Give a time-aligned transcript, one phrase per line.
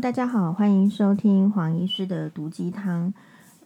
[0.00, 3.12] 大家好，欢迎收听黄医师的毒鸡汤。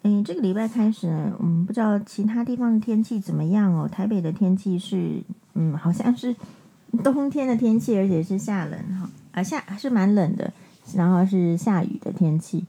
[0.03, 3.87] 嗯，这个礼拜开始呢，嗯，不知道其他地方的天气怎么样哦。
[3.87, 5.23] 台北的天气是，
[5.55, 6.35] 嗯，好像是
[7.05, 10.53] 冬天的天气，而且是下冷哈，啊下还是蛮冷的，
[10.97, 12.67] 然后是下雨的天气。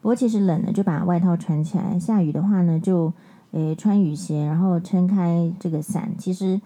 [0.00, 3.12] 不过其实冷了就把外套穿起来，下雨的话呢，就
[3.50, 6.60] 诶穿雨鞋，然后撑开这个伞，其实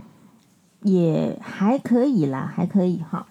[0.82, 3.26] 也还可以啦，还可以哈。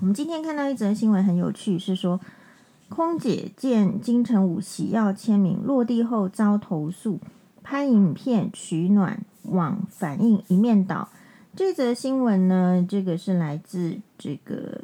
[0.00, 2.20] 我们今天看到一则新闻，很有趣，是说
[2.88, 7.18] 空姐见金城武喜要签名，落地后遭投诉，
[7.62, 11.08] 拍影片取暖，网反应一面倒。
[11.56, 14.80] 这则新闻呢，这个是来自这个，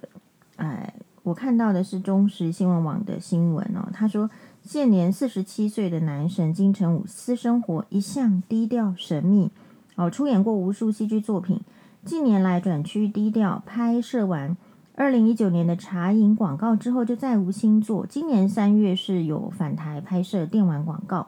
[0.57, 3.89] 哎，我看到的是中时新闻网的新闻哦。
[3.93, 4.29] 他说，
[4.63, 9.51] 现年四十七岁的男神金城武，私生活一向低调神秘，
[9.95, 11.61] 哦，出演过无数戏剧作品，
[12.05, 14.57] 近年来转趋低调，拍摄完。
[14.97, 21.27] 二零一九年的茶饮广告之后就再无新作，今年三月是有返台拍摄电玩广告，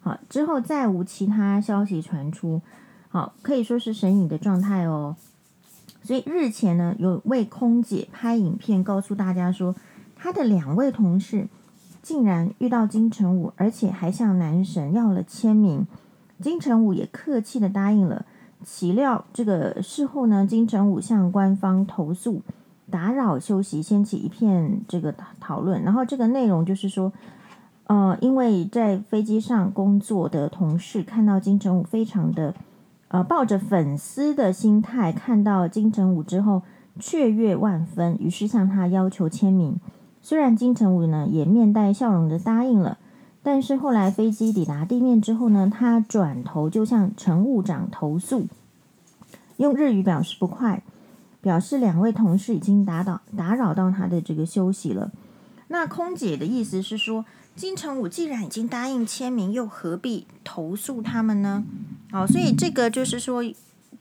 [0.00, 2.62] 好，之后再无其他消息传出，
[3.08, 5.16] 好，可以说是神隐的状态哦。
[6.04, 9.74] 所以日前呢，有位空姐拍影片告诉大家说，
[10.14, 11.48] 她的两位同事
[12.00, 15.84] 竟然遇到金城武，而且还向男神要了签名，
[16.40, 18.24] 金城武也客气的答应了。
[18.62, 22.42] 岂料这个事后呢，金城武向官方投诉。
[22.90, 25.82] 打扰休息，掀起一片这个讨论。
[25.82, 27.12] 然后这个内容就是说，
[27.86, 32.54] 呃，因为在飞机上工作的同事看到金城武，非常的
[33.08, 36.62] 呃抱着粉丝的心态看到金城武之后
[36.98, 39.80] 雀跃万分，于是向他要求签名。
[40.20, 42.98] 虽然金城武呢也面带笑容的答应了，
[43.42, 48.46] 但是后来飞机抵达地面之后呢，他转头就向乘务长投诉，
[49.56, 50.82] 用日语表示不快。
[51.40, 55.10] 表示两位同事已经打扰打扰到他的这个休息了。
[55.68, 57.24] 那空姐的意思是说，
[57.54, 61.64] 金城武既然已经答应签名，又何必投诉他们呢？
[62.12, 63.42] 哦，所以这个就是说，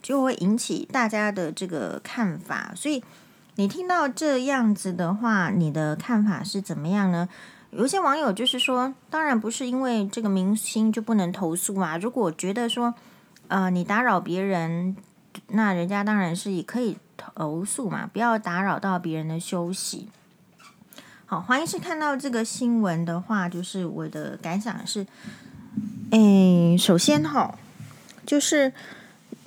[0.02, 2.74] 就会引起大家的这个看法。
[2.75, 3.03] 所以
[3.56, 7.30] 你听到这样子的话，你的看法是怎么样呢？
[7.72, 11.97] 有些网友就是说，当然不是因为这个明星就不能投诉啊。
[11.97, 12.96] 如果觉得说，
[13.47, 14.97] 呃，你打扰别人，
[15.50, 16.97] 那人家当然是也可以。
[17.35, 20.07] 投诉嘛，不要打扰到别人的休息。
[21.25, 25.06] 好，黄医师看到这个新闻的话，就是我的感想是，
[26.09, 27.53] 诶，首先哈，
[28.25, 28.74] 就是，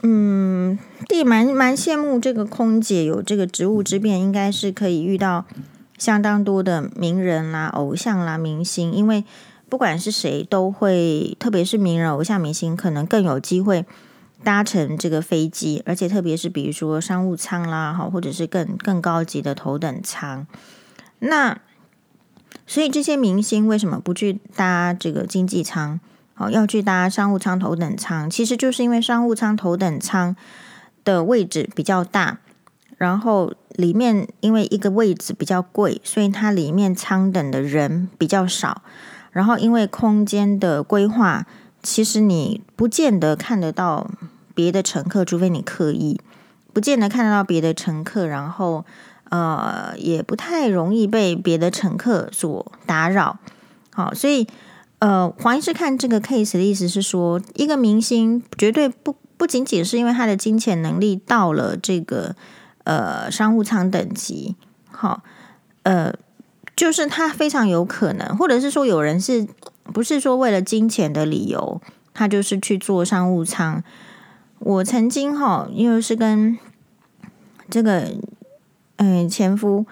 [0.03, 0.78] 嗯，
[1.09, 5.44] 弟蛮蛮羡慕这个空姐有这个职务之便，应该是可以遇到
[5.99, 9.25] 相当多的名人啦、偶像啦、明星，因为
[9.69, 13.84] 不管是谁都会，特别是名人、偶像、明星，可能更有机会。
[14.44, 20.47] 搭乘这个飞机，而且特别是比如说商务舱啦，哈，或者是更更高级的头等舱，
[21.20, 21.58] 那
[22.66, 26.00] 所以这些明星为什么不去搭这个经济舱？
[26.36, 30.34] 哦，要去搭商务舱、头等舱，其实就是因为商务舱、头等舱
[31.04, 32.38] 的位置比较大，
[32.97, 38.82] 然后里面因为一个位置比较贵，所以它里面舱等的人比较少，
[39.30, 41.47] 然后因为空间的规划，
[41.82, 44.10] 其实你不见得看得到。
[44.55, 46.21] 别的乘客，除非你刻意，
[46.73, 48.85] 不见得看得到别的乘客，然后
[49.31, 53.39] 呃，也不太容易被别的乘客所打扰。
[53.95, 54.47] 好，所以
[54.99, 62.37] 呃，黄医师看这个 case 的意思是说，一个明星绝对不不仅仅是因为他的金钱能力到了这个
[62.84, 64.55] 呃商务舱等级，
[64.91, 65.23] 好，
[65.83, 66.15] 呃，
[66.77, 69.47] 就是他非常有可能，或者是说有人是
[69.93, 71.81] 不是说为了金钱的理由，
[72.15, 73.83] 他就是去坐商务舱。
[74.65, 76.56] 我曾经哈，因为是跟
[77.69, 78.15] 这个
[78.97, 79.84] 嗯前夫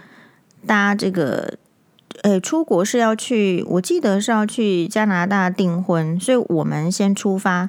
[0.64, 1.54] 搭这个
[2.22, 7.69] 呃出国是要去，我记得是要去加拿大订婚，所以我们先出发，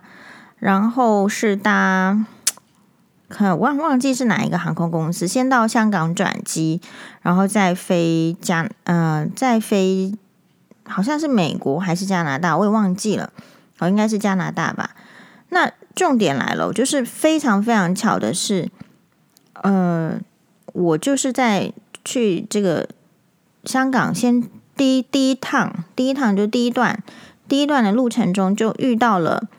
[0.59, 2.23] 然后是搭，
[3.27, 6.79] 可忘忘记是哪一个航空公司，先到香港转机，
[7.23, 10.13] 然后再飞加嗯、呃、再飞，
[10.83, 13.31] 好像是美国还是加拿大，我也忘记了，
[13.79, 14.91] 哦应该是加拿大吧。
[15.53, 18.69] 那重点来了，就是非常非常巧的是，
[19.61, 20.17] 呃，
[20.71, 21.73] 我就是在
[22.05, 22.87] 去这个
[23.65, 24.41] 香港先
[24.77, 27.03] 第一第一趟，第一趟就第一段
[27.49, 29.49] 第一段的路程中，就遇到了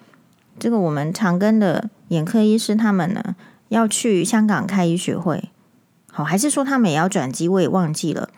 [0.59, 3.37] 这个我们长庚的眼科医师，他们呢
[3.69, 5.51] 要去香港开医学会，
[6.11, 8.31] 好，还是说他们也要转机，我也忘记了。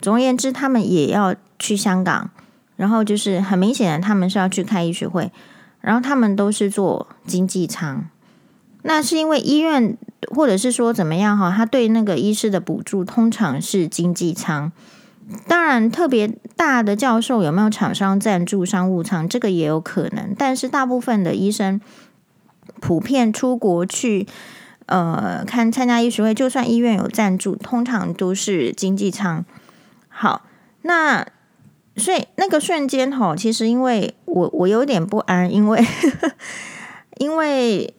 [0.00, 2.30] 总而言之，他们也要去香港，
[2.74, 5.30] 然后就是很明显的，他们是要去开医学会。
[5.80, 8.04] 然后他们都是坐经济舱，
[8.82, 9.96] 那是因为医院
[10.34, 14.72] 或者是说怎么样哈，他对那个医师的补助通常是经济舱，
[15.48, 20.34] 当然，特别大的教授有没有厂商赞助商务舱，这个也有可能。
[20.38, 21.80] 但是大部分的医生
[22.80, 24.26] 普遍出国去，
[24.86, 29.44] 呃，看参加医学会，就算医院有赞助，通常都是经济舱。
[30.08, 30.42] 好，
[30.82, 31.26] 那
[31.96, 35.84] 所以那个瞬间吼，其实因为我我有点不安，因为
[37.18, 37.92] 因为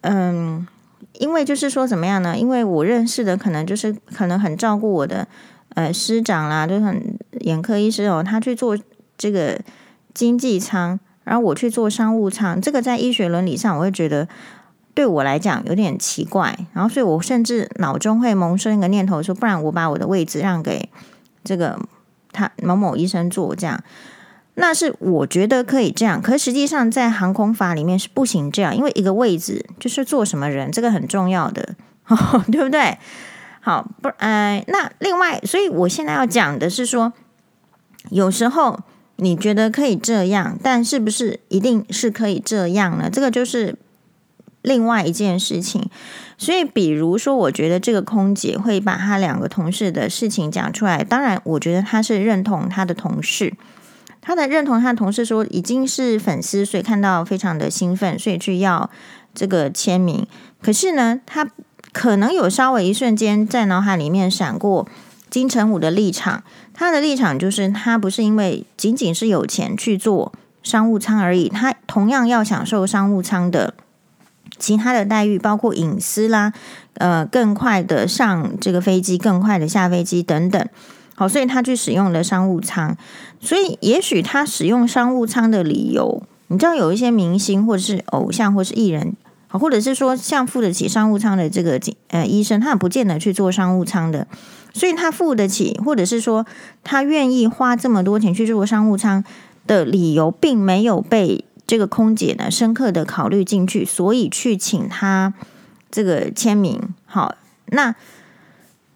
[0.00, 0.66] 嗯，
[1.14, 2.36] 因为就是说怎么样呢？
[2.36, 5.26] 因为我认识的可能就是可能很照顾我的。
[5.74, 8.76] 呃，师长啦，就很眼科医师哦，他去做
[9.16, 9.58] 这个
[10.12, 14.28] 经济舱，然后我去做商务舱，这个在医学伦理上，我会觉得
[14.92, 16.54] 对我来讲有点奇怪。
[16.74, 20.90] 然后，所以我甚至脑中会萌生一个念头说，不然我把我的位置让给
[21.42, 21.80] 这个
[22.32, 23.82] 他某某医生做，这样，
[24.54, 26.20] 那是我觉得可以这样。
[26.20, 31.74] 可实际上，在航空法里面是不行这样，因为一个位置就是坐什么人，这个很重要的，
[32.50, 32.98] 对不对？
[33.60, 37.12] 好，不，呃，那另外，所以我现在要讲的是说，
[38.10, 38.80] 有时候
[39.16, 43.08] 你觉得可以这样，但是不是一定是可以这样呢？
[43.08, 43.76] 这个就是
[44.62, 45.88] 另外一件事情。
[46.38, 53.52] 所以，比如说，我觉得这个空姐会把她两个同事的事情讲出来，当然，我觉得她是认同她的同事，
[54.20, 58.90] 她的认同她的同事说已经是粉丝，所以看到非常的兴奋，所以去要
[59.34, 60.26] 这个签名。
[60.62, 61.48] 可是呢，她。
[61.92, 64.88] 可能有稍微一瞬间在脑海里面闪过
[65.28, 66.42] 金城武的立场，
[66.72, 70.32] 他的立场就是他不是因为仅仅是有钱去做
[70.62, 73.74] 商务舱而已，他同样要享受商务舱的
[74.62, 76.52] 其他的待遇，包括隐私啦，
[76.94, 80.64] 呃，更快的上这个飞机，更快的下飞机等等。
[81.16, 82.96] 好，所以他去使用了商务舱，
[83.40, 89.16] 所以也许他使用商务舱的理由，你知道有一些明星或者是偶像或是艺人。
[89.48, 94.26] 好或者是说，像付得起商务舱的这个呃医生，他也不见得去做商务舱的，
[94.72, 96.46] 所以他付得起，或者是说
[96.82, 99.22] 他愿意花这么多钱去做商务舱
[99.66, 105.32] 的理由，并没有被这个空姐呢深刻的考虑进去，所以去请他
[105.90, 106.78] 这个签名。
[107.06, 107.34] 好，
[107.68, 107.94] 那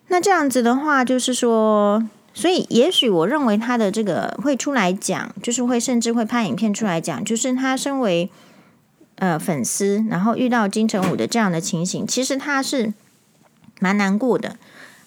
[0.08, 8.30] 那这样子的话，就是说，所以也许我认为他的这个会出来讲，就是会甚至会拍影片出来讲，就是他身为。
[9.18, 12.92] 呃，粉丝，然后遇到金城武的这样的情形，其实他是
[13.80, 14.58] 蛮难过的，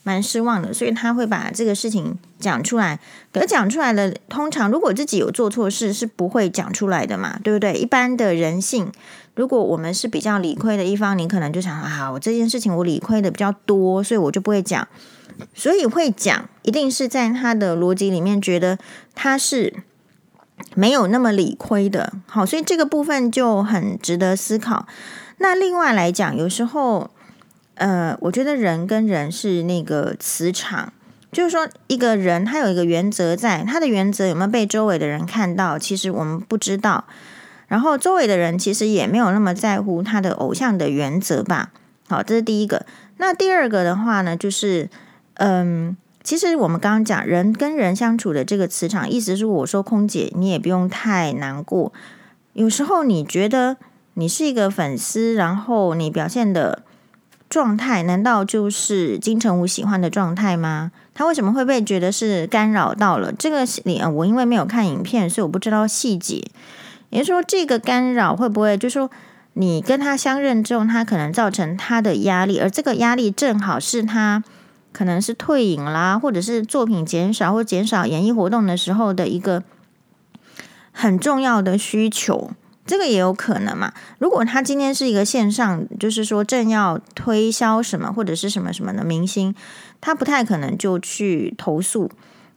[0.04, 3.00] 蛮失望的，所以他会把这个事情讲出来。
[3.32, 7.74] 可讲出来的，通常如果自己有做错事，是不会讲出来的嘛，对不对？
[7.74, 8.92] 一般的人性，
[9.36, 14.88] 如果我们是比较理亏的一方，你可能就想啊，我这件事情我理亏的比较多，所以我就不会讲。
[15.54, 18.78] 所以会讲，一定是在他的逻辑里面觉得
[19.14, 19.84] 他是。
[20.76, 24.86] 没有那么理亏的，好，所以这个部分就很值得思考。
[25.38, 27.10] 那另外来讲，有时候，
[27.80, 30.94] 呃，我觉得人跟人是那个磁场，
[31.32, 37.06] 就是说一个人他有一个原则在，他的原则有没有被周围的人看到，其实我们不知道。
[37.68, 41.72] 然后周围的人其实也没有那么在乎他的偶像的原则吧。
[42.08, 42.86] 好，这是第一个。
[43.18, 44.90] 那第二个的话呢，就是，
[45.36, 45.98] 嗯。
[46.22, 51.92] 其实我们刚刚讲人跟人相处的这个磁场，意思是我说空姐，你也不用太难过。
[52.54, 53.78] 有时候你觉得
[54.14, 56.84] 你是一个粉丝，然后你表现的
[57.50, 60.92] 状态，难道就是金城武喜欢的状态吗？
[61.14, 63.34] 他为什么会被觉得是干扰到了？
[63.34, 66.44] 这个里我因为没有看影片，所以我不知道细节。
[67.10, 69.10] 也就是说，这个干扰会不会就是说
[69.54, 74.44] 你跟他相认之后，他可能造成他的压力，而这个压力正好是他。
[74.92, 79.64] 可能是退隐啦，或者是作品减少或减少演艺活动的时候的一个
[80.92, 82.50] 很重要的需求，
[82.90, 83.94] 这个也有可能嘛。
[84.18, 89.54] 如果他今天是一个线上，就是说正要推销什么或者是什么什么的明星，
[90.02, 92.10] 他不太可能就去投诉。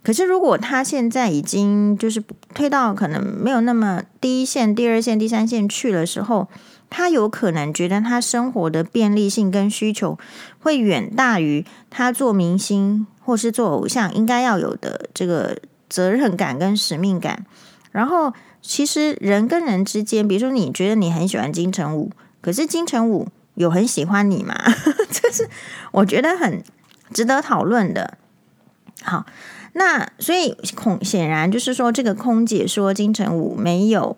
[0.02, 2.24] 可是如果他现在已经就是
[2.54, 6.48] 推到可能没有那么第一线、第二线、第三线去的时候。
[6.94, 10.18] 他有可能觉得他生活的便利性跟需求
[10.60, 15.56] 会远大于他做明星或是做偶像应该要有的这个
[15.88, 17.46] 责任感跟使命感。
[17.92, 24.54] 然后，其实人跟人之间，比如说你觉得你很喜欢金城武，可是金城武有很喜欢你吗？
[25.10, 25.48] 这是
[25.90, 26.62] 我觉得很
[27.12, 28.16] 值得讨论的。
[29.02, 29.26] 好，
[29.72, 34.16] 那所以空显然就是说，这个空姐说金城武没有。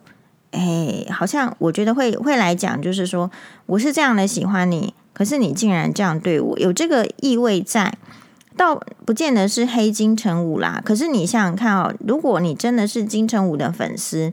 [0.51, 3.29] 哎，好像我觉得会会来讲，就是说
[3.67, 7.99] 我是这样的喜欢你，可是你竟然这样对我，有这个意味在，
[8.57, 10.81] 倒不见得是黑金城武啦。
[10.85, 14.33] 可是你想想看哦，如果你真的是金城武的粉丝，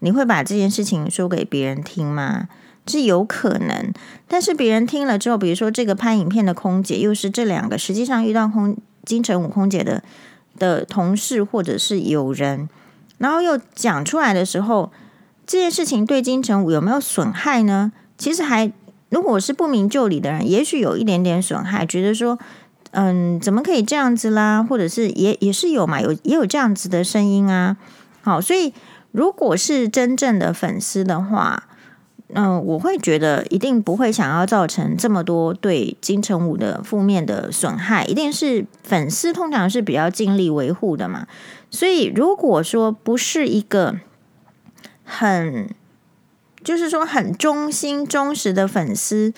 [0.00, 2.48] 你会把这件事情说给别人听吗？
[2.86, 3.92] 是有可能，
[4.26, 10.02] 但是别人听了之后，比如说这个拍影片的空姐，又是这两个实际上遇到空金城武空姐的
[10.58, 12.68] 的同事或者是友人，
[13.18, 14.90] 然后又讲出来的时候，
[15.46, 17.92] 这件事情对金城武有没有损害呢？
[18.18, 18.72] 其实还，
[19.10, 22.36] 如果是不明就里的人，也许有一点点损害，觉得说，
[22.92, 24.62] 嗯，怎么可以这样子啦？
[24.62, 27.76] 或者是也也是有嘛，有也有这样子的声音啊。
[28.22, 28.72] 好，所以
[29.12, 31.68] 如果是真正的粉丝的话，
[32.34, 41.26] 嗯，我会觉得一定不会想要造成这么多对金城武的负面的损害，一定是粉丝通常是比较尽力维护的嘛。
[41.70, 43.96] 所以如果说不是一个
[45.04, 45.70] 很，
[46.62, 49.32] 就是说很忠心忠实的粉丝，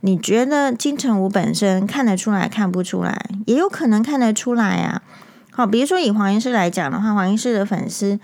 [0.00, 5.02] 你觉得金城武本身看得出来看不出来，也有可能看得出来啊。
[5.50, 8.20] 好，比如说以黄医师来讲的话，黄医师的粉丝，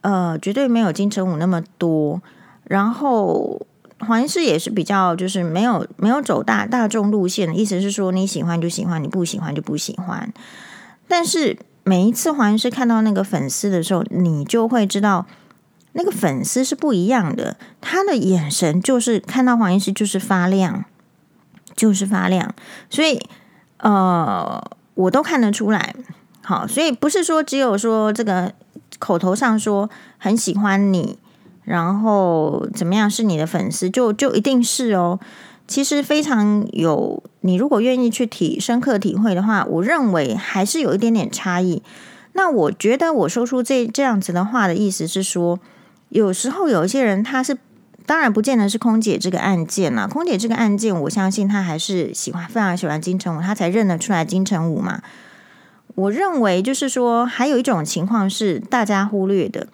[0.00, 2.22] 呃，绝对没有金城武那么多。
[2.64, 3.66] 然后
[3.98, 10.32] 黄医师也是比较就是没有没有走大大众路线的意思是说，你喜欢就喜欢，你不喜欢就不喜欢。
[11.06, 15.26] 但是每一次黄医师看到那个粉丝的时候，你就会知道
[15.92, 20.84] 那个粉丝是不一样的，他的眼神就是看到黄医师就是发亮，
[21.80, 22.54] 就是发亮。
[22.90, 23.18] 所以
[23.78, 24.62] 呃，
[24.94, 25.94] 我都看得出来。
[26.42, 28.52] 好，所以不是说只有说这个
[28.98, 31.18] 口头上说很喜欢你。
[31.64, 35.20] 然后怎么样是你的粉丝，就就一定是哦。
[35.68, 41.80] 其实非常有，你如果愿意去体深刻体会的话，我认为还是有一点点差异。
[42.32, 45.60] 那我觉得我说出这这样子的话的意思是说，
[46.08, 47.56] 有时候有一些人他是
[48.10, 50.08] 当然不见得是空姐这个案件啦。
[50.08, 55.00] 空姐这个案件，我相信他还是喜欢非常喜欢金城武，他才认得出来金城武嘛。
[55.94, 59.68] 我认为就是说，还有一种情况是大家忽略的。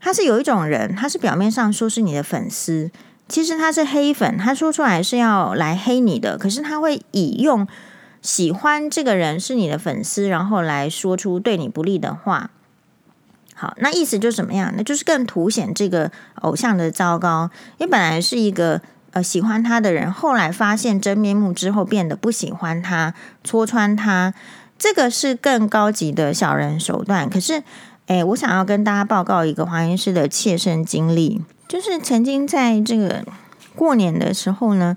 [0.00, 2.90] 他是有一种人，他是表面上说是你的粉丝，
[3.28, 4.38] 其实他是黑粉。
[4.38, 7.68] 他说出来是要来黑你的，可是他会以用
[8.22, 12.48] 喜欢这个人是你的粉丝，然后来说出对你不利的话。
[13.62, 14.72] 好，那意思就是怎么样？
[14.76, 17.48] 那就是更凸显这个偶像的糟糕。
[17.78, 18.80] 因为本来是一个
[19.12, 23.14] 呃喜欢他的人，后来发现真面目之后，变得不喜欢他，
[23.44, 24.34] 戳穿他，
[24.76, 27.30] 这个是更高级的小人手段。
[27.30, 27.62] 可是。
[28.08, 33.24] 哎，我想要跟大家报告一个黄医师的切身经历，就是曾经在这个
[33.76, 34.96] 过年的时候呢，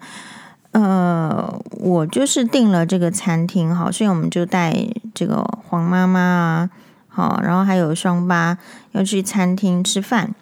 [0.72, 4.76] 呃，我就是订了这个餐厅，好，所以我们就带
[5.14, 6.70] 这个黄妈妈啊，
[7.16, 8.58] 好，然后还有双八
[8.92, 10.36] 要去餐厅吃饭。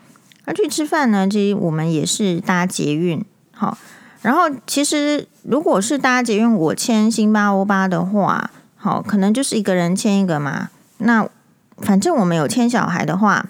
[0.46, 3.78] 而去吃饭呢，其实我们也是搭捷运，好，
[4.24, 11.30] 然后其实如果是搭捷运，我签星巴欧巴的话，好，可能就是一个人签一个嘛，那。
[11.78, 13.48] 反正我们有签小孩的话，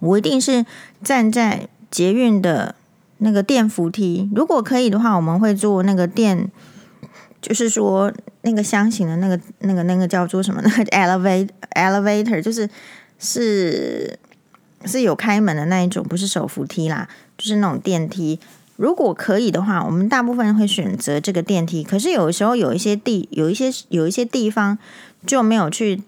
[0.00, 0.66] 我一定是
[1.02, 2.74] 站在捷运的
[3.18, 4.30] 那个电扶梯。
[4.36, 6.50] 如果可以的话，我们会坐那个电，
[7.42, 10.62] 就是说那个箱型的那个、那个、那个叫做什么？
[10.64, 12.66] 那个 elevator elevator，就是
[13.18, 14.18] 是
[14.86, 17.06] 是有开门的那一种，不是手扶梯啦，
[17.36, 18.40] 就是那种电梯。
[18.76, 21.84] 如果可以的话，我们大部分会选择这个电梯。
[21.84, 24.78] 可是有时候有一些地，有一些有一些地方
[25.26, 26.02] 就没有去。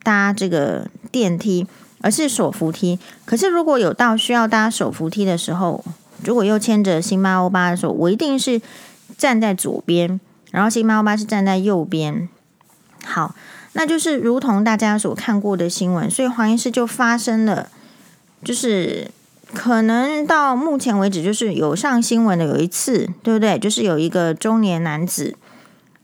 [0.00, 1.66] 搭这个电梯，
[2.00, 2.98] 而是手扶梯。
[3.26, 5.84] 可是如果有到需要搭手扶梯的时候，
[6.24, 8.62] 如果又牵着星巴欧巴的时候，我一定是
[9.18, 10.18] 站在左边，
[10.50, 12.28] 然后星巴欧巴是站在右边。
[13.04, 13.34] 好，
[13.72, 17.68] 那就是如同大家所看过的新闻，所以黄医师就发生了，
[18.42, 19.10] 就是
[19.54, 23.58] 可能到目前为止，就是有上新闻的有一次，对不对？
[23.58, 25.36] 就是有一个中年男子，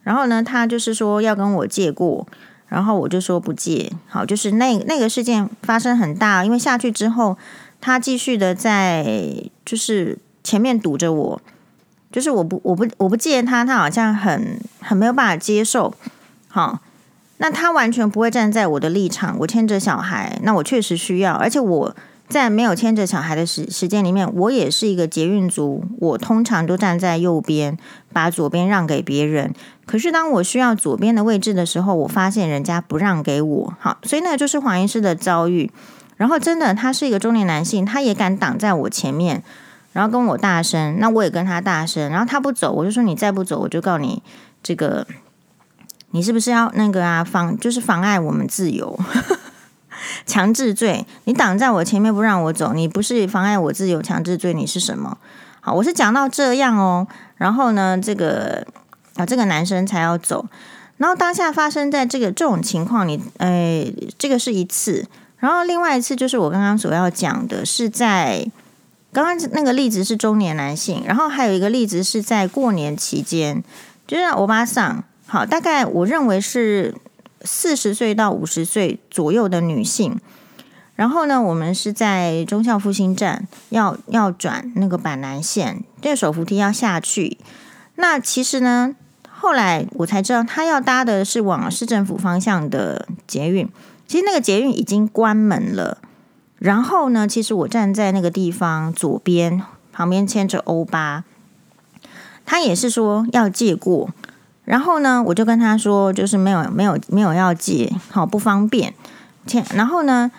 [0.02, 2.26] 然后呢，他就是说要跟我借过。
[2.66, 7.36] 然后我就说不借，好，就是那那个事件发生很大，因为下去之后，
[7.80, 9.32] 他继续的在
[9.64, 11.40] 就是前面堵着我，
[12.14, 15.92] 就是我不我不我不借他，他好像很很没有办法接受，
[16.46, 16.78] 好，
[17.38, 21.96] 那他完全不会站在我的立场，我牵着小孩，那我确实需要，而且我。
[22.26, 25.84] 在没有牵着小孩的时时间里面，我也是一个捷运族。
[26.00, 27.76] 我通常都站在右边，
[28.14, 29.52] 把左边让给别人。
[29.84, 33.74] 可是当我需要左边的位置的时候，我发现人家不让给我。
[33.78, 35.70] 好，所以那个就是黄医师的遭遇。
[36.16, 39.42] 然后真的，他是一个中年男性，他也敢挡在我前面，
[39.94, 40.98] 然后跟我大声。
[41.00, 42.10] 那我也跟他大声。
[42.10, 44.22] 然后他不走，我就说你再不走，我就告你
[44.62, 45.06] 这个，
[46.10, 47.24] 你是不是要那个啊？
[47.24, 49.00] 妨就是妨碍我们自由。
[50.26, 55.16] 强制罪，你挡在我前面不让我走，你不是妨碍我自由强制罪，你是什么？
[55.60, 58.66] 好，我是讲到这样哦，然后呢，这个
[59.16, 60.44] 啊，这个男生才要走，
[60.98, 65.06] 然后当下发生在这个这种情况，你哎，这个是一次，
[65.38, 68.46] 然后另外一次就是我刚刚所要讲的，是在
[69.14, 73.64] 刚刚那个例子是中年男性，然后还有一个例子是在过年期间，
[74.06, 76.94] 就是欧巴桑，好，大概我认为是。
[77.46, 80.18] 四十岁到五十岁左右的女性。
[80.96, 87.36] 然后呢，我们是在忠孝复兴站要要转那个板南线，这个手扶梯要下去。
[87.96, 88.96] 那其实呢，
[89.28, 93.68] 后来我才知道，他要搭的是往市政府方向的捷运。
[94.06, 95.98] 其实那个捷运已经关门了。
[96.64, 99.60] 然后呢，其实我站在那个地方左边，
[99.92, 101.22] 旁边牵着欧巴，
[102.46, 104.08] 他也是说要借过。
[104.64, 108.94] 然后呢，我就跟他说，就是没有没有没有要借，好不方便。
[109.74, 110.30] 然后呢，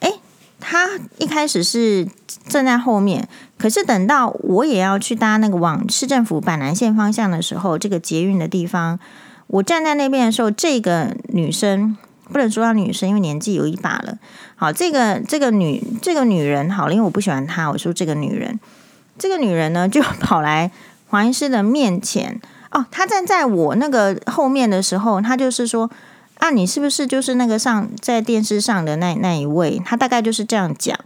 [0.00, 0.14] 诶，
[0.58, 0.88] 他
[1.18, 2.08] 一开始是
[2.48, 8.98] 站在后面，可是等到我也要去搭那个往市政府板南线方向的时候，这个捷运的地方，
[9.48, 11.94] 我站在那边的时候，这个女生
[12.32, 14.18] 不能说她女生，因为年纪有一把了。
[14.56, 18.58] 好，这个这个女这个女人好了，因为我不喜欢她，我说这个女人，
[19.18, 20.70] 这个女人呢 就跑来
[21.08, 22.40] 黄医师的面前。
[22.70, 25.90] 哦，她站在我那个后面的时候，她就是说
[26.38, 30.98] ：“啊，你是不是就是那个上在电视上的那那一位？”她大概就是这样讲。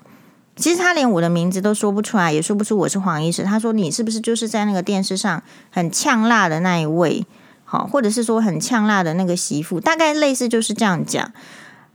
[0.56, 3.44] 其实他连我的名字都说不出来，也说不出我是黄医师。
[3.44, 7.24] 他说：“你是不是就是在那个电视上很呛辣的那一位？
[7.70, 9.78] 好，或者是说很呛辣的那个媳妇？
[9.78, 11.30] 大概类似就是这样讲。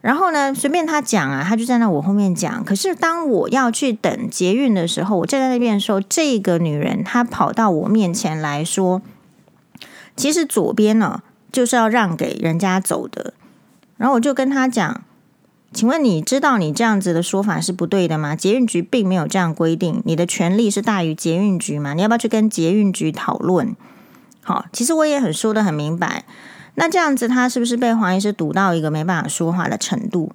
[0.01, 2.63] 然后呢，随便他讲啊，他就站在我后面讲。
[2.63, 9.01] 可是当我要去等捷运的时候，我站在那边的时候，这个女人她跑到我面前来说。
[10.15, 13.33] 其实左边呢，就是要让给人家走的。
[13.97, 15.03] 然后我就跟他讲
[15.73, 18.35] ：“请问你知道你这样子的说法是不对的吗？
[18.35, 21.95] 捷运局并没有这样规定，你的权利是大于捷运局吗？
[21.95, 23.75] 你要不要去跟捷运局讨论？”
[24.43, 26.23] 好，其实我也很说的很明白。
[26.75, 30.31] 那这样子，他是不是被黄医师堵到一个没办法说话的程度？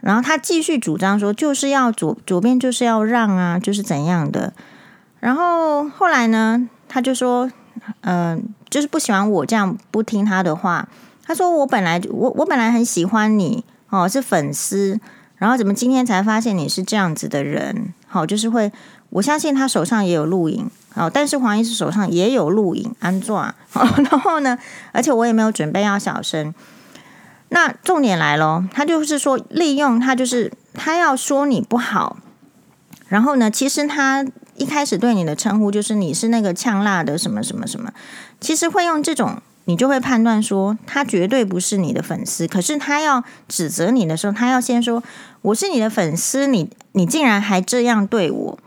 [0.00, 4.52] 然后他继续主张说，就是要左左边就是要让啊，就是怎样的。
[5.18, 7.50] 然后后来呢，他就说
[8.02, 10.88] ：“嗯、”就是不喜欢我这样不听他的话。
[11.22, 14.98] 他说我本来我我本来很喜欢你哦，是粉丝，
[15.36, 17.92] 然后怎么今天才发现你是这样子的人？
[18.06, 18.72] 好，就是会
[19.10, 23.54] 我相信他手上也有录影，好，但是黄医师手上也有录影，安装。
[24.10, 24.58] 然后呢，
[24.92, 26.54] 而且我也没有准备要小声。
[27.48, 32.16] 那重点来咯，他就是说利用他就是他要说你不好，
[33.08, 34.26] 然后呢，其实他。
[34.56, 37.90] 一开始对你的称呼就是你是那个呛辣的什么什么什么，
[38.42, 42.46] 其实会用这种，你就会判断说他绝对不是你的粉丝。
[42.46, 45.02] 可是他要指责你的时候，他要先说
[45.40, 48.58] 我是你的粉丝，你你竟然还这样对我。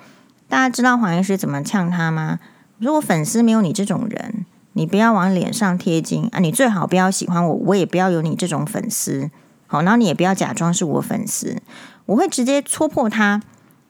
[0.53, 2.37] 大家知道黄医师怎么呛他吗？
[2.77, 6.37] 如果粉丝没有你这种人，你不要往脸上贴金啊！
[6.37, 9.31] 你最好不要喜欢我，我也不要有你这种粉丝。
[9.65, 11.59] 好，然后你也不要假装是我粉丝，
[12.05, 13.41] 我会直接戳破他。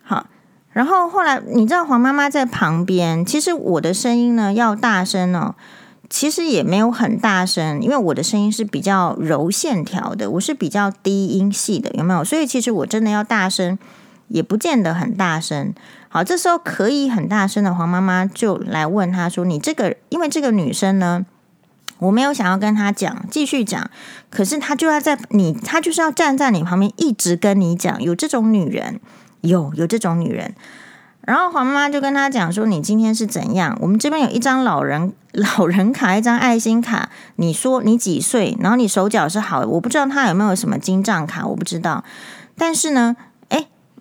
[0.04, 0.28] 好。
[0.71, 5.56] 然后后来，你知道黄妈妈在旁边，其实我的声音呢要大声哦，
[6.10, 12.23] 其实也没有很大声，因为我的声音是比较柔线条的，我是比较低音系的，有没有？
[12.23, 13.78] 所以其实我真的要大声，
[14.30, 15.73] 也不见得很大声。
[16.13, 21.26] 好，这时候可以很大声的黄妈妈就来问他说：“你这个，因为这个女生呢，
[21.97, 23.89] 我没有想要跟她讲，继续讲，
[24.30, 28.99] 可是她就要在你，她就是要站在你旁边，一直跟你讲，有这种女人。”
[29.41, 30.54] 有有这种女人，
[31.19, 33.78] 然后黄妈妈就跟他讲说：“你今天是怎样？
[33.82, 37.10] 我们这边有一张老人老人卡，一张爱心卡。
[37.36, 38.56] 你说你几岁？
[38.62, 42.06] 然后你手脚是好，我不知道他有没有什么金账卡，我不知道。
[42.58, 43.17] 但是呢，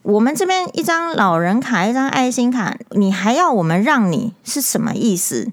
[0.03, 5.51] 我们这边一张老人卡，一张爱心卡，你还要我们让你是什么意思？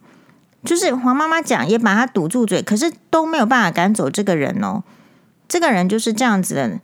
[0.64, 4.84] 就是黄妈妈讲也把他堵住嘴，可是都没有办法赶走这个人哦。
[5.48, 6.80] 这个人就是这样子的。”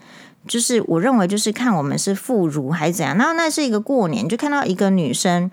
[0.48, 3.18] 就是我认为，就是看我们是妇孺还是怎样。
[3.18, 5.50] 然后那是一个过年，就看到一个女生，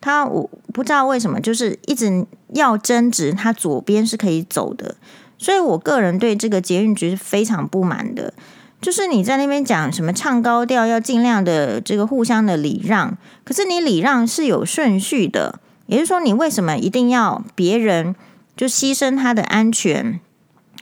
[0.00, 4.96] 她我不知道为什么，就是一直要争执，她左边是可以走的。
[5.36, 8.32] 所以我个人对这个捷运局是非常不满的。
[8.80, 18.14] 就是你在那边讲什么唱高调，要尽量的这个互相的礼让，可是你礼让是有顺序的，也就是说，你为什么一定要别人
[18.56, 20.20] 就牺牲他的安全？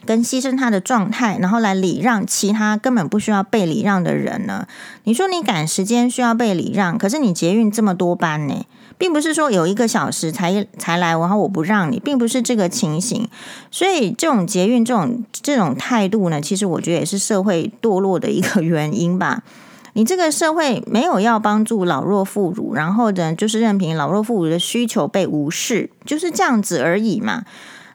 [0.05, 4.65] 跟牺牲他的状态，然后来礼让其他根本不需要被礼让的人呢？
[5.03, 8.65] 你说你赶时间需要被礼让，可是你捷运这么多班呢，
[8.99, 13.27] 并不是说有一个小时才才来，然后我不让你，并不是这个情形。
[13.71, 19.41] 所以这种捷运这种这种态度呢，其实我觉得也是社会堕落的一个原因吧。
[19.93, 27.43] 你这个社会没有要帮助老弱妇孺，然后呢，就是任凭老弱妇孺的需求被无视，就是这样子而已嘛。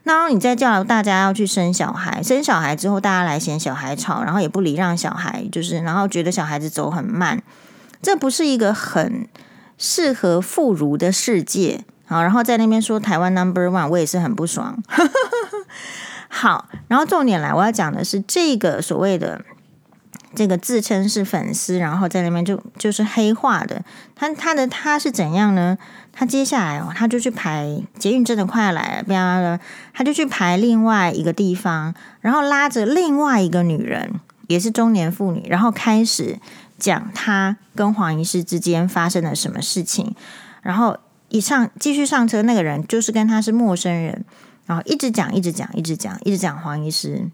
[0.02, 7.42] 然后你再叫大家要去生小孩，生小孩之后大家来嫌小孩吵，然后也不礼让小孩，就是然后觉得小孩子走很慢，
[8.02, 9.26] 这不是一个很
[9.78, 11.84] 适合妇孺的世界。
[12.06, 14.82] 好，然后在那边说台湾 Number One，我也是很不爽。
[16.28, 19.40] 好，然后重点来，我要讲的是这个所谓的
[20.34, 23.82] 这个自称是粉丝，然后在那边就就是黑化的，
[24.14, 25.78] 他他的他是怎样呢？
[26.12, 29.58] 他接下来哦，他就去排捷运，真的快来了，不要
[29.92, 36.38] 他就去排另外一个地方，然后拉着另外一个女人，也是中年妇女，然后开始
[36.84, 40.14] 讲他跟黄医师之间发生了什么事情，
[40.62, 40.98] 然后
[41.30, 44.24] 一上继续上车，那个人就是跟他是陌生人。
[44.66, 47.30] 然后一直讲，一直讲，一直讲，一直讲黄医师，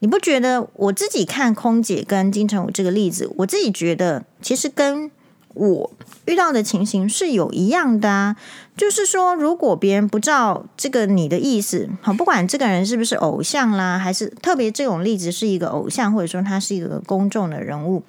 [0.00, 5.08] 你不觉得我自己看空姐跟金城武这个例子，我自己觉得其实跟
[5.54, 5.90] 我
[6.24, 8.36] 遇到的情形是有一样的啊。
[8.76, 18.02] 就是说，如果别人不照这个你的意思，好，不管这个人是不是偶像啦，还是特别这种例子是一个偶像，或者说他是一个公众的人物，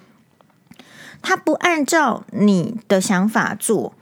[1.22, 3.92] 他不按照你的想法做。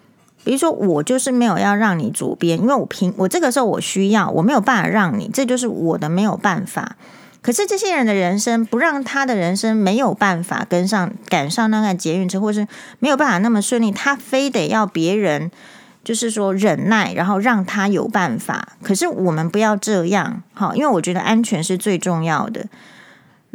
[0.44, 6.94] 比如说，我就是没有要让你左边，因为我平我这个时候我需要，我没有办法让你，这就是我的没有办法。
[7.42, 12.66] 可是这些人的人生不让他的人生没有办法跟上赶上那个捷运车，或是
[13.00, 15.50] 没有办法那么顺利，他非得要别人
[16.04, 18.68] 就是说忍耐，然后让他有办法。
[18.82, 22.66] 可是我们不要这样，好，因为我觉得安全是最重要的。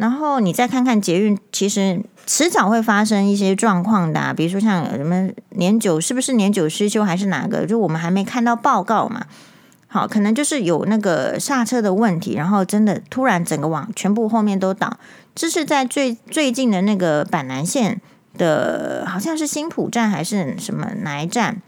[0.01, 2.01] 然后你再看看捷运，其实。
[2.27, 7.65] 迟早会发生一些状况的，比如说像什么年久，是不是年久失修还是哪个？
[7.65, 9.25] 就我们还没看到报告嘛。
[9.87, 14.97] 好，可能就是有那个刹车的问题，然后真的突然整个网全部后面都倒。
[15.33, 17.99] 这是在最最近的那个板南线
[18.37, 21.61] 的，好像是新埔站还是什么哪一站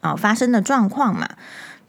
[0.00, 1.26] 啊，发生的状况嘛。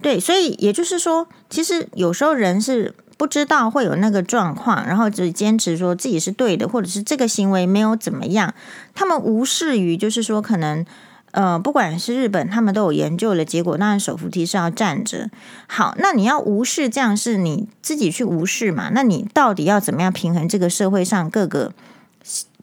[0.02, 2.94] 对，所以也就是说，其实有时候人是。
[3.20, 8.54] 不知道会有那个状况，然后只坚持说自己是对的，或者是这个行为没有怎么样。
[8.96, 10.86] 他们无视于，就是说可能，
[11.32, 13.78] 呃，不管是日本，他们都有研究的结果。
[13.78, 15.30] 当然，手扶梯是要站着。
[15.68, 18.90] 好，那你要无视这样是你自己去无视嘛？
[18.94, 21.74] 那你到底要怎么样平衡这个社会上各个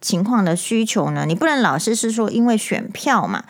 [0.00, 1.26] 情况的需求呢？
[1.26, 3.44] 你不能老是是说因为选票嘛？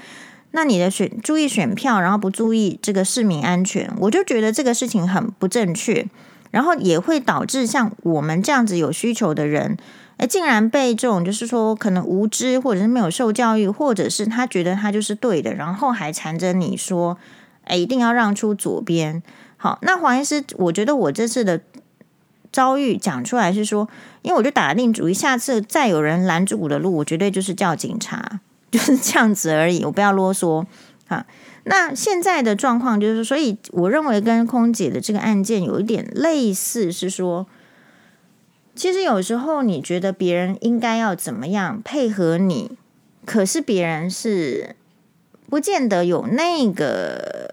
[0.51, 6.09] 那你的选注意选票，然后不注意这个市民安全，我就觉得这个事情很不正确。
[6.57, 9.77] 然后也会导致像我们这样子有需求的人，
[10.17, 17.19] 哎，竟然被这种就是说可能无知，或者是没有受教育，或者是他觉得他就是对的，然后还缠着你说，
[17.65, 19.23] 哎，一定要让出左边。
[19.59, 21.61] 好，那黄医师，我觉得我这次的
[22.51, 23.87] 遭遇讲出来是说，
[24.23, 28.41] 因为我就打定主意，下次再有人拦住我的路，我绝对就是叫警察，
[28.73, 30.65] 就是这样子而已，我不要啰嗦
[31.09, 31.27] 啊。
[31.69, 37.45] 那现在的状况就是，所以我认为跟空姐的这个案件有一点类似，是说，
[38.77, 42.79] 其实有时候你觉得别人应该要怎么样配合你，
[43.25, 44.77] 可是别人是
[45.51, 47.53] 不见得有那个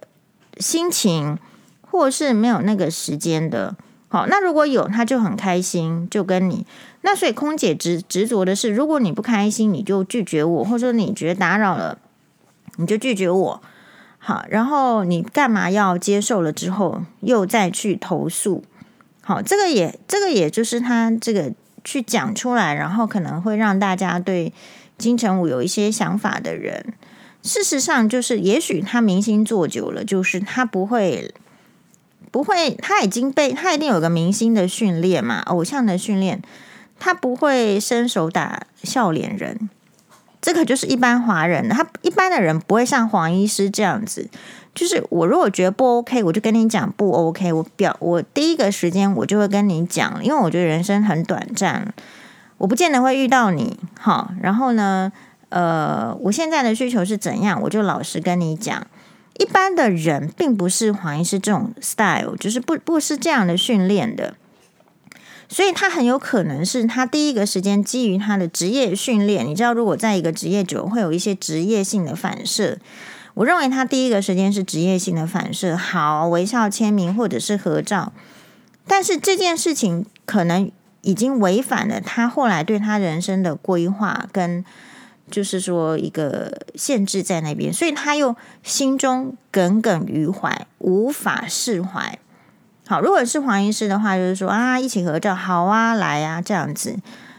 [0.57, 1.39] 心情，
[1.81, 3.75] 或是没有那个时间的。
[4.09, 6.67] 好，那如果有，他就很开心，就跟你。
[7.01, 11.97] 那所以空姐执执着的是，如果你不开心，你就拒绝我，或者说你觉得打扰了，
[12.77, 13.61] 你就拒绝我。
[14.25, 18.63] 好，然后你干嘛要接受了之后又再去投诉？
[19.19, 21.51] 好，这个也这个也就是他这个
[21.83, 24.53] 去讲出来，然后可能会让大家对
[24.97, 26.93] 金城武有一些想法的人，
[27.41, 31.33] 事实上就是也许他明星做久了，就是他不会
[32.31, 36.41] 不会，他已经被他一定有个明星的训练嘛，偶像的训练，
[36.97, 39.69] 他不会伸手打笑脸人。
[40.43, 44.29] 这个就是一般华人，他一般的人不会像黄医师这样子。
[44.75, 47.53] 就是我如果觉得不 OK，我就跟你讲不 OK。
[47.53, 51.93] 我表我第一个时间我就会跟你讲，因为我觉得人生很短暂，
[52.57, 53.79] 我不见得会遇到你。
[53.97, 55.09] 好，然后呢，
[55.47, 58.85] 呃，我现在的需求是怎样，我就老实跟你讲。
[59.39, 64.35] 一般的人并不是黄医师这种 style，就是不不是这样的训练的。
[65.53, 72.79] 所以他很有可能是他第一个时间基于他的职业训练，你知道，如果在一个职业久，会有一些职业性的反射。
[73.35, 78.11] 我认为他第一个时间是职业性的反射，好，微笑签名或者是合照。
[78.87, 84.65] 但是这件事情可能已经违反了他后来对他人生的规划，跟
[85.29, 92.17] 就是说一个限制在那边，所以他又心中耿耿于怀，无法释怀。
[92.93, 96.95] 好，如果是黄医师的话，就是说啊，一起合照，好啊，来啊，这样子，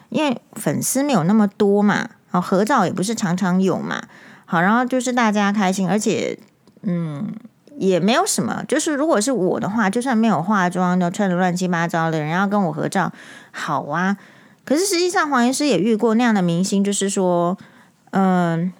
[0.09, 4.03] 因为粉丝没有那么多嘛，好，合照也不是常常有嘛，
[4.47, 6.37] 好，然后就是大家开心，而且
[6.83, 7.33] 嗯，
[7.77, 13.13] 也没有什么，就是如果是我的话，就算没有化妆，都穿得乱七八糟的，人要跟我合照，
[13.53, 14.17] 好啊，
[14.65, 17.57] 可是实际上黄医师也遇过那样的明星，就是说，
[18.11, 18.73] 嗯，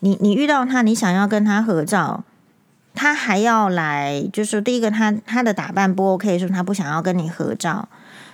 [0.00, 2.24] 你你遇到他，你想要跟他合照。
[2.94, 7.88] 他还要来，就是第一个他他的打扮不 OK，说他不想要跟你合照。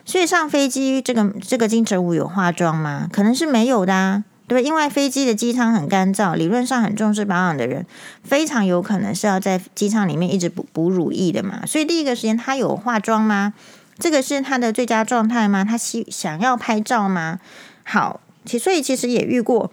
[0.04, 3.08] 所以上飞机，这个这个金城武有化妆吗？
[3.12, 4.62] 可能是没有的啊，对？
[4.62, 7.86] 因为飞机的机舱很干燥，理论上很重视保养的人，
[8.24, 11.64] 非常有可能是要在机舱里面一直补补乳液的嘛。
[11.66, 13.52] 所以第一个时间他有化妆吗？
[13.98, 15.64] 这个是他的最佳状态吗？
[15.64, 17.38] 他希想要拍照吗？
[17.84, 19.70] 好，其所以其实也遇过，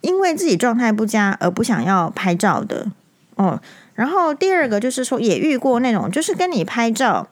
[0.00, 2.88] 因为自己状态不佳而不想要拍照的
[3.36, 3.60] 哦。
[4.00, 7.28] 然后第二个就是说，也遇过那种就是跟你拍照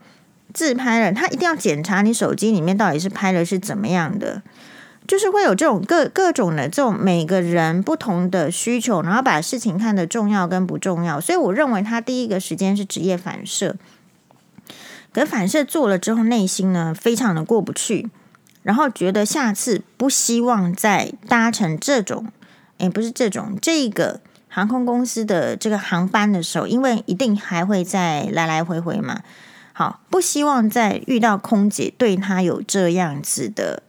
[0.53, 4.43] 自拍了，他一定要检查你手机里面到底是拍的是怎么样的，
[5.07, 11.19] 就是会有这种各各种的这种每个人不同的需求，然后把事情看得重要跟不重要。
[11.19, 13.77] 所以我认为他第一个时间是职业反射。
[15.11, 18.11] 可反射做了之后，内心呢非常的过不去，
[18.63, 22.27] 然后觉得下次不希望再搭乘这种，
[22.77, 24.21] 诶，不是这种这个
[24.59, 29.23] 航空公司的这个航班的时候，因为一定还会再来来回回嘛。
[29.73, 33.85] 好，不希望再遇到空姐对他有这样子的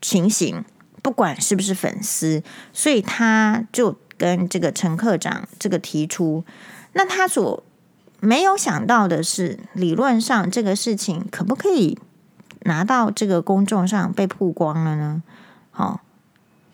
[0.00, 0.64] 情形，
[1.02, 6.44] 不管是不是粉丝，所以他就跟这个乘客长这个提出，
[6.92, 7.64] 那他所。
[8.22, 11.98] 没有想到的是，理论上这个事情可不可以
[12.64, 15.22] 拿到这个公众上被曝光了呢？
[15.70, 16.02] 好，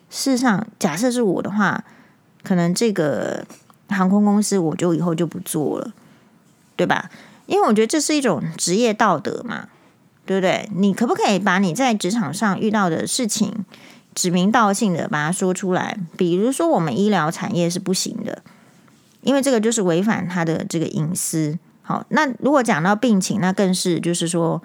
[0.09, 1.85] 事实上，假设是我的话，
[2.47, 3.45] 可能这个
[3.89, 5.91] 航空公司我就以后就不做了，
[6.77, 7.09] 对吧？
[7.45, 9.67] 因为我觉得这是一种职业道德嘛，
[10.25, 10.69] 对不对？
[10.73, 13.65] 你可不可以把你在职场上遇到的事情
[14.15, 15.99] 指名道姓的把它说出来？
[16.15, 18.41] 比如说，我们医疗产业是不行的。
[19.23, 21.59] 因为这个就是违反他的这个隐私。
[21.81, 24.61] 好，那如果讲到病情，那更是就是说，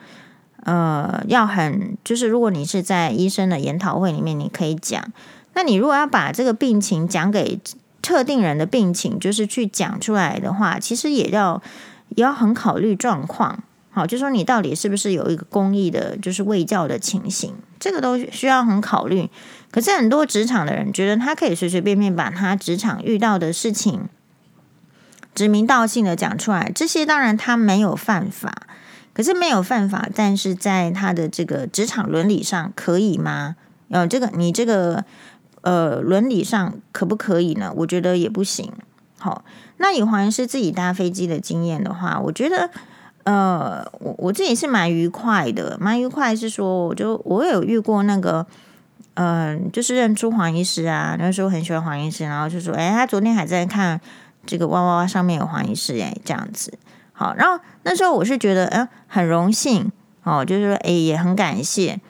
[0.63, 5.05] 呃，要很就是，如果你是在医生的研讨会里面，你可以讲。
[5.55, 7.61] 那你如果要把这个病情讲给
[8.01, 11.63] 特定人的病情，就是去讲出来的话，其实也要
[12.11, 13.63] 也要很考虑状况。
[13.91, 19.29] 好，就说你到底是不是有一个公益的，就是卫教的情形，这个都需要很考虑。
[19.71, 24.09] 可是很多职场的人觉得他可以随随便便把他职场遇到的事情。
[25.35, 28.67] 指名道姓的讲出来，这些当然他没有犯法，
[29.15, 33.57] 可是没有犯法，但是在他的这个职场伦理上可以吗？
[33.91, 35.05] 呃，这个你这个
[35.63, 37.73] 呃伦理上可不可以呢？
[37.77, 38.73] 我觉得也不行。
[39.19, 39.45] 好，
[39.79, 42.71] 那以黄医师自己搭飞机的经验的话，我觉得
[43.25, 48.47] 呃我我自己是蛮愉快的，蛮愉快是说，我就我有遇过那个
[49.15, 54.01] 嗯、就是认出黄医师啊，那时候很喜欢黄医师，然后就说，哎，他昨天还在看。
[54.45, 56.77] 这个哇哇哇上面有黄医师哎，这样子
[57.13, 57.33] 好。
[57.37, 59.93] 然后那时候我是觉得，嗯，很荣幸
[60.25, 62.01] 哦，就是说，哎，也很感谢。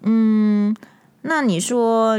[0.00, 0.74] 嗯，
[1.20, 2.18] 那你说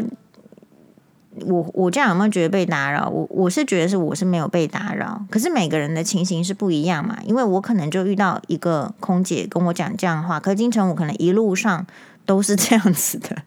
[1.41, 3.09] 我我这样有没有觉得被打扰？
[3.09, 5.21] 我我是觉得是我是没有被打扰。
[5.29, 11.85] 可是每个人的情形是不一样嘛，因为我可能就遇到一个空姐跟我讲这样的话，可金城武可能一路上
[12.25, 13.37] 都是这样子的，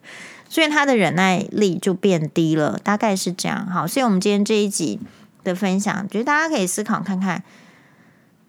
[0.48, 3.66] 所以他的忍耐力就变低了，大概是这样。
[3.66, 5.00] 好，所以我们今天这一集。
[5.44, 7.42] 的分享，觉得大家可以思考看看，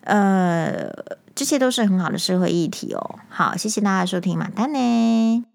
[0.04, 0.92] 呃，
[1.34, 3.20] 这些都是很好的社会议题哦。
[3.30, 5.49] 好，谢谢大家收听，马丹呢。